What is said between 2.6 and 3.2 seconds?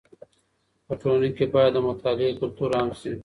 عام سي.